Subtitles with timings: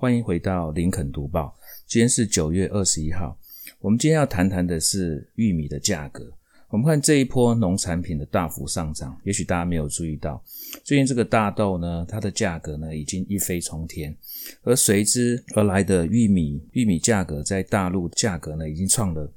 [0.00, 1.54] 欢迎回到林肯读报。
[1.86, 3.38] 今天是九月二十一号，
[3.80, 6.26] 我们今天要谈谈的是玉米的价格。
[6.70, 10.42] 我们看这一波农产品的大幅上涨，也许大家没有注意到，
[10.82, 14.16] 最近这个大豆呢，它的价格呢已经一飞冲天，
[14.62, 19.30] 而随之而来的玉米，玉米价格在大陆价格呢已经创了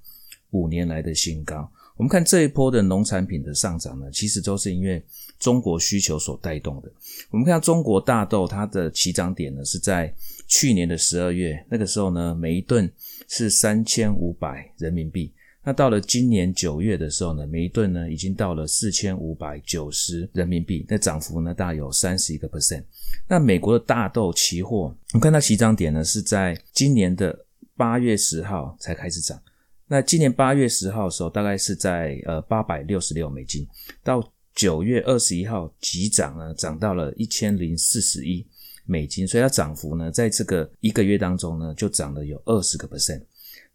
[0.52, 1.70] 五年来的新高。
[1.96, 5.04] 我们看这一波的农产品的上涨呢，其实都是因为
[5.40, 6.92] 中国需求所带动的。
[7.30, 10.14] 我们看到中国大豆它的起涨点呢是在
[10.48, 12.92] 去年的十二月，那个时候呢每一吨
[13.28, 15.32] 是三千五百人民币。
[15.66, 22.84] 那到了今年九月的时候呢，每一吨呢已经到了四千五百九十人民币，那涨幅呢大有三十一个 percent。
[23.28, 27.46] 那美国的大豆期货，我们看到起涨点呢是在今年的
[27.78, 29.40] 八月十号才开始涨。
[29.88, 33.68] 那今年八月十号的时候，大概是在呃八百六十六美金，
[34.04, 34.24] 到
[34.56, 38.46] 九月二十一号急涨呢，涨到了一千零四十一
[38.86, 43.22] 美金，所以它涨幅呢，在这个一个月当中呢，就涨了有二十个 percent。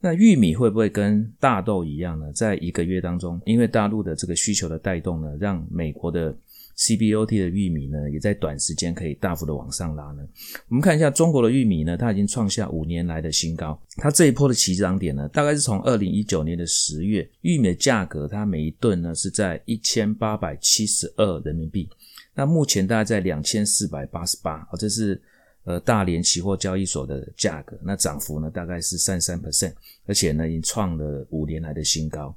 [0.01, 2.33] 那玉米会不会跟大豆一样呢？
[2.33, 6.33] 在一个月当中，因为大陆的这个需求的带动呢，让美国的
[6.79, 10.23] CBOT 的玉米呢，也在短时间可以大幅的往上拉呢。
[10.69, 13.77] 我们看一下中国的玉米呢，它已经创下五年来的新高。
[13.97, 21.89] 它这一波的起涨点呢，大概是从二零一九年的十月，玉米的价格它每一吨呢是在一千八百七十二人民币。
[22.33, 25.21] 那目前大概在两千四百八十八，啊这是
[25.65, 27.77] 呃大连期货交易所的价格。
[27.83, 29.73] 那涨幅呢大概是三十三 percent，
[30.06, 32.33] 而且呢已经创了五年来的新高。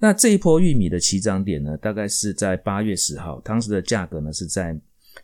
[0.00, 4.74] 那这一波玉米的起涨点呢，大概是在八月十号，当时的价格呢是在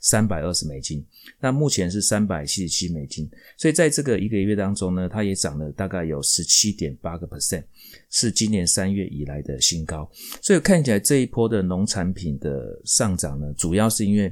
[0.01, 1.03] 三百二十美金，
[1.41, 7.65] 那目前是三百七十七美金，所以在这个一个月当中呢，它也涨了大概有十七点八个 percent，
[8.11, 10.09] 是今年三月以来的新高。
[10.43, 14.31] 所以看起来这一波的农产品的上涨呢，主要是因为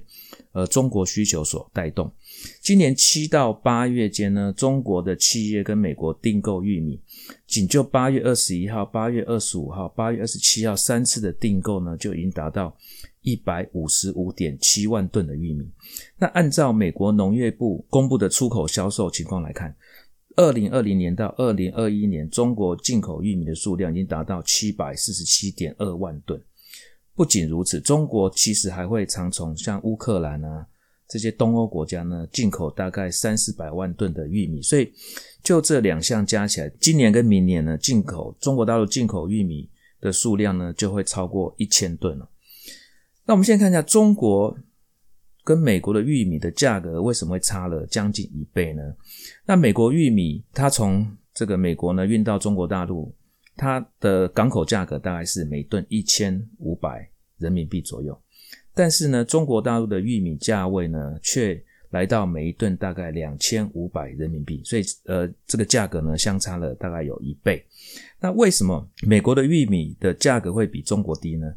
[0.52, 2.12] 呃中国需求所带动。
[2.60, 7.00] 今年七到八月间呢，中国的企业跟美国订购玉米，
[7.46, 12.76] 仅就八月二十一号、八月二十五号、八月二十七号三次的订购呢，就已经达到
[13.22, 15.70] 一百五十五点七万吨的玉米。
[16.18, 19.74] 那按照美国农业部公布的出口销售情况来看，
[20.36, 26.40] 二零二零年到二零二一年，中国进口玉米的数量已经达到七百四十七点二万吨。
[27.14, 30.66] 不仅如此，中国其实还会常从像乌克兰啊。
[31.14, 34.92] 这些东欧国家呢，进口大概三四百万吨的玉米，所以
[35.44, 39.70] 就这两项加起来，今年跟明年呢，进口中国大陆进口玉米
[40.00, 42.28] 的数量呢，就会超过一千吨了。
[43.26, 44.58] 那我们现在看一下中国
[45.44, 48.82] 跟美国的玉米的价格为什么会差了将近一倍呢？
[49.46, 53.14] 那美国玉米它从这个美国呢运到中国大陆，
[53.54, 57.08] 它的港口价格大概是每吨一千五百
[57.38, 58.20] 人民币左右。
[58.74, 67.64] 但是呢，中国大陆的玉米价位呢，却来到每一吨大概两千五百人民币，所以呃，这个价格呢，相差了大概有一倍。
[68.20, 71.54] 那为什么美国的玉米的价格会比中国低呢？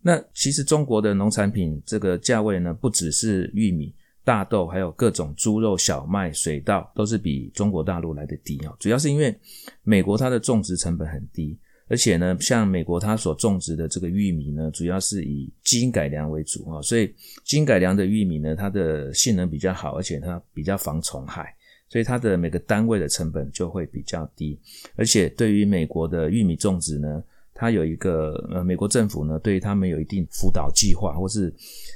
[0.00, 8.74] 那其实中国的农产品这个价位呢，不只是玉米、大豆，还有各种猪肉、小麦、水稻，都是比中国大陆来的低啊。
[8.78, 9.38] 主要是因为
[9.82, 11.58] 美国它的种植成本很低。
[11.94, 21.54] 而且呢，像美国它所种植的这个玉米呢，主要是以基因改良为主啊，所以基因改良的玉米呢，它的性能比较好，而且它比较防虫害，
[21.88, 24.58] 所以它的每个单位的成本就会比较低。
[24.96, 27.22] 而且对于美国的玉米种植呢，
[27.54, 31.54] 它有一个呃，美国政府呢，对于他们有一定辅导计划或是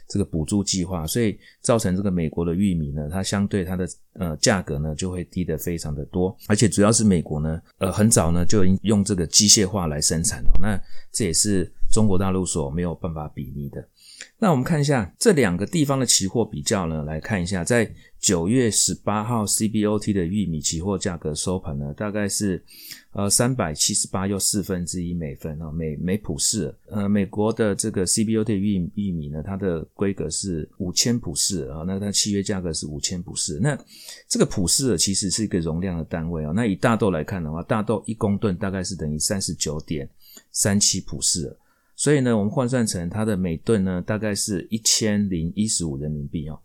[0.09, 10.81] 这个补助计划，所以造成这个美国的玉米呢，它相对它的呃价格呢就会低得非常的多，而且主要是美国呢，呃很早呢就已经用这个机械化来生产了，那
[11.13, 13.85] 这也是中国大陆所没有办法比拟的。
[14.41, 17.91] 那我们看一下这两个地方的期货比较呢，来看一下，在
[18.21, 22.63] 九月十八号 CBOT 的玉米期货价格收盘呢，大概是
[23.11, 26.73] 呃三百七十八又四分之一美分啊，每每普氏。
[26.87, 33.59] 呃，美国的这个 CBOT 玉玉米呢，它的规格是五千普氏啊，那它契约价格是五千普氏。
[33.61, 33.77] 那
[34.29, 36.53] 这个普氏其实是一个容量的单位啊。
[36.55, 40.09] 那以大豆来看的话，大豆一公吨大概是等于三十九点
[40.53, 41.57] 三七普氏。
[41.99, 46.57] 所以呢，我们换算成它的每吨呢，大概是一千零一十五人民币哦。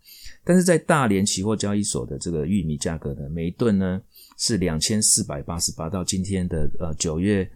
[0.44, 4.00] 但是在大连期货交易所的这个玉米价格呢，每吨呢
[4.38, 7.50] 是两千四百八十八，到今天的呃九月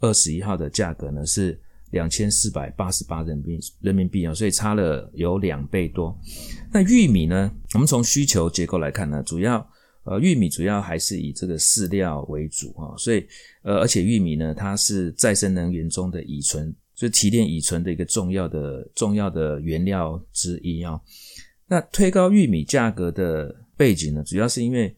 [0.00, 1.58] 二十一号的价格呢是
[1.92, 6.14] 两千四百八十八人民人民币啊，所以差了有两倍多。
[6.70, 9.66] 那玉米呢，我们从需求结构来看呢，主要
[10.04, 13.26] 呃玉米主要还是以这个饲料为主啊，所以
[13.62, 16.74] 呃而且玉米呢，它是再生能源中的乙醇。
[17.02, 21.00] 就提炼乙醇的一个重要的重要的原料之一啊。
[21.66, 24.94] 那推高玉米价格的背景呢，主要是因为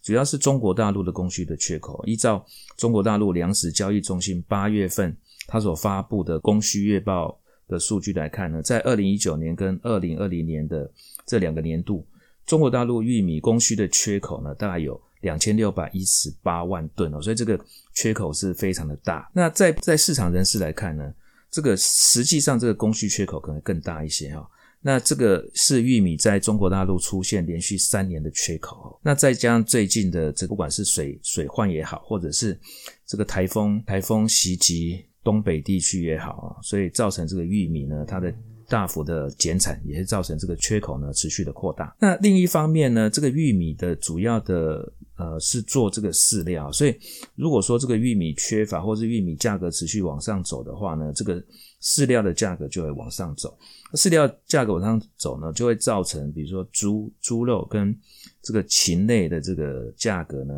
[0.00, 2.00] 主要是中国大陆的供需的缺口。
[2.06, 2.46] 依照
[2.76, 5.16] 中国大陆粮食交易中心八月份
[5.48, 10.88] 它所发布的供需月报的数据来看呢，在二零一九年跟二零二零年的
[11.26, 12.06] 这两个年度，
[12.46, 17.58] 中国大陆玉米供需的缺口呢，大概有两千六百一十八万吨哦，所以这个
[17.94, 19.28] 缺口是非常的大。
[19.34, 21.12] 那在在市场人士来看呢，
[21.50, 24.48] 这个实际上这个供需缺口可能更大一些哈。
[24.80, 32.58] 那这个是玉米在中国大陆出现连续三年的缺口，那再加上最近的这不管是水水患也好，或者是
[33.04, 38.32] 这个台风台风袭击东北地区也好啊，所以造成这个玉米呢，它的
[38.68, 41.96] 大幅的减产，也是造成这个缺口呢持续的扩大。
[41.98, 44.92] 那另一方面呢，这个玉米的主要的。
[45.18, 46.96] 呃，是做这个饲料，所以
[47.34, 51.42] 如果说这个玉米缺乏，或是玉米价格持续往上走的话呢，这个
[51.82, 53.58] 饲料的价格就会往上走。
[53.94, 57.92] 饲料价格往上走呢，就会造成比如说猪猪肉跟
[58.40, 60.54] 这个禽类的这个价格呢，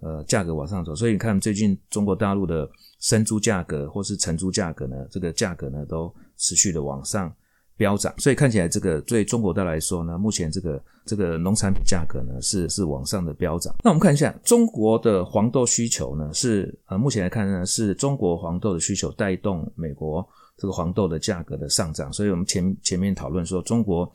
[0.00, 0.94] 呃，价格往上走。
[0.94, 2.68] 所以你看最近中国大陆的
[3.00, 7.34] 生猪价格或是成猪价格呢，这个价格呢都持续的往上。
[7.76, 13.74] 飙涨，所以看起来这个对中国大陆来说呢，目前这个这个农产品价格呢是是往上的飙涨。
[13.82, 20.26] 那我们看一下中国的黄豆需求呢，是呃目前来看呢，是中国黄豆的需求带动美国
[20.56, 22.12] 这个黄豆的价格的上涨。
[22.12, 24.10] 所以我们前前面讨论说，中国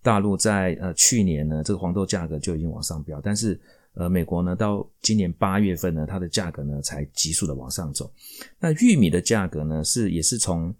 [0.00, 3.60] 大陆在呃去年呢，这个黄豆价格就已经往上飙，但是
[3.94, 8.08] 呃美国呢到今年八月份呢，它的价格呢才急速的往上走。
[8.60, 10.72] 那玉米的价格呢是也是从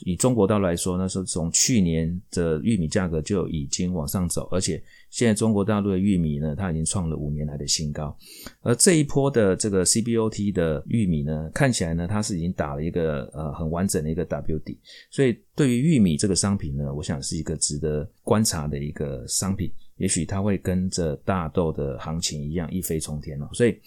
[0.00, 8.16] 以中国大陆来说，那是从去年的玉米价格就已经往上走，而且现在中国大陆的玉米呢，它已经创了五年来的新高。
[8.62, 14.78] 而这一波的这个 CBOT 的玉米呢，看起来呢，它是已经打了一个呃很完整的一个 W 底，
[15.10, 23.48] 所以对于玉米这个商品呢，我想是一个值得观察的一个商品，也许它会跟着大豆的行情一样一飞冲天哦。
[23.52, 23.78] 所以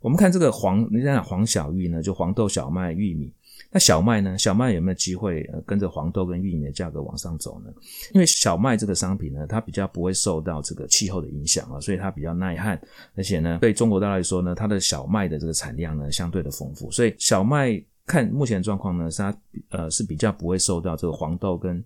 [0.00, 3.32] 我们看这个黄，你想想黄小玉呢，就黄豆、小麦、玉米。
[3.74, 4.36] 那小麦呢？
[4.36, 7.72] 小麦有没有机会呃跟着黄豆跟玉米的价格往上走呢？
[8.12, 12.78] 因为小麦这个商品呢，它比较不会受到这个气候的影响啊，所以它比较耐旱，
[13.14, 19.34] 而且呢，对中国大陆来说呢，它的小麦的这个产量呢相对的丰富，所以小麦看目前状况呢，它
[19.70, 21.82] 呃是比较不会受到这个黄豆跟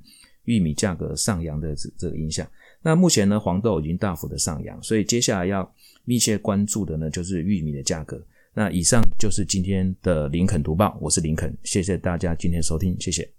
[0.46, 2.44] 玉米价格上扬的这这个影响。
[2.82, 5.72] 那目前呢，黄豆已经大幅的上扬，所以接下来要
[6.04, 8.20] 密切关注的呢，就是玉米的价格。
[8.56, 13.35] 那以上就是今天的林肯读报，我是林肯，谢谢大家今天收听，谢谢。